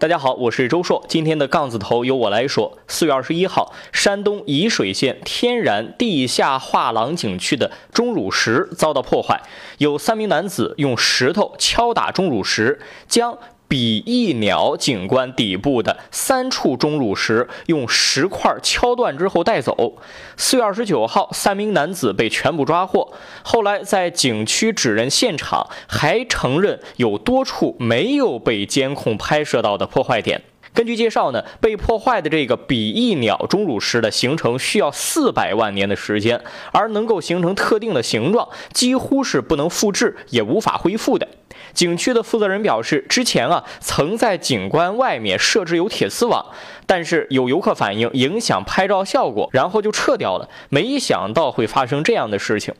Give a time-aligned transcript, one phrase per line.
[0.00, 1.04] 大家好，我是周硕。
[1.08, 2.78] 今天的杠子头由我来说。
[2.88, 9.42] 四月二十一号，山东沂水县天然地下画廊景区的钟乳石遭到破坏，
[9.76, 13.36] 有三名男子用石头敲打钟乳石，将。
[13.70, 19.96] 比翼鸟景观底部的三处钟乳石用石块敲断之后带走。
[20.36, 23.12] 四月二十九号，三名男子被全部抓获。
[23.44, 30.42] 后来在景区指认现场，还承认有多处没有被监控拍摄到的破坏点。
[30.74, 41.28] 根据介绍呢，被破坏的这个比翼鸟钟乳石的形成需要四百万年的时间，而能够形成特定的形状，几乎是不能复制，也无法恢复的。
[41.72, 46.44] 景区的负责人表示，之前啊曾在景观外面设置有铁丝网，
[46.86, 50.48] 但是有游客反映影响拍照效果，然后就撤掉了。
[50.68, 52.74] 没想到会发生这样的事情。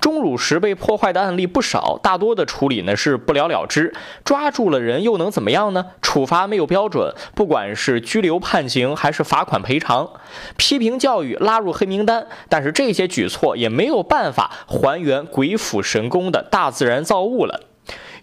[0.00, 3.92] 钟乳石被破坏的案例不少，大多的处理呢是不了了之，
[4.24, 5.86] 抓住了人又能怎么样呢？
[6.00, 10.08] 处罚没有标准，不管是拘留判刑还是罚款赔偿，
[10.56, 17.60] 批评教育拉入黑名单，但是这些举措也没有办法还原鬼斧神工的大自然造物了。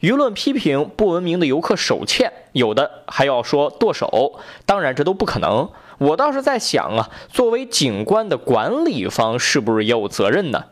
[0.04, 5.70] 舆论批评不文明的游客手欠，有的还要说剁手，当然这都不可能。
[5.98, 10.66] 我倒是在想啊，作为景观的管理方，是不是也有责任呢？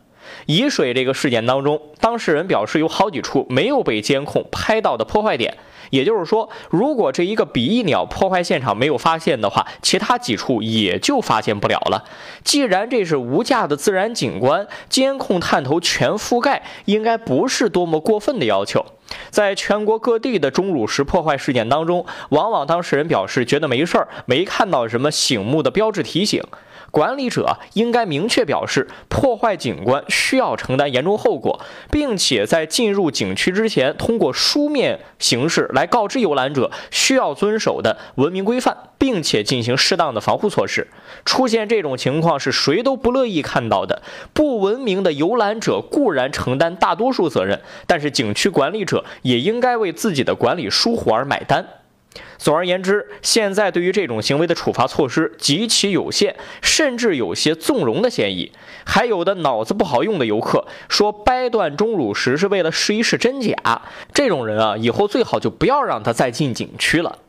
[0.47, 5.57] 沂水这个事件当中，当事人表示有好几处没有被监控拍到的破坏点。
[5.91, 12.03] 也就是说，如果这一个比翼鸟破坏现场没有发现的话，其他几处也就发现不了了。
[12.43, 18.85] 既然这是无价的自然景观，监控探头全覆盖，应该不是多么过分的要求。
[19.29, 26.43] 在全国各地的钟乳石破坏事件当中，往往当事人表示觉得没事儿，没看到什么醒目的标志提醒。
[26.91, 40.89] 管理者应该明确表示，破坏景观需要承担严重后果，并且在进入景区之前，通过书面形式来告知游览者需要遵守的文明规范，并且进行适当的防护措施。
[41.23, 44.01] 出现这种情况是谁都不乐意看到的。
[44.33, 51.65] 不文明的游览者固然承担大多数责任，但是景区管理者也应该为自己的管理疏忽而买单。
[52.37, 58.51] 总而言之，现在对于这种行为的处罚措施极其有限，甚至有些纵容的嫌疑。
[58.85, 63.55] 还有的脑子不好用的游客说掰断钟乳石是为了试一试真假，
[64.13, 67.19] 这种人啊，以后最好就不要让他再进景区了。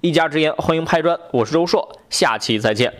[0.00, 2.92] 一家之言，欢迎拍砖，我是周硕，下期再见。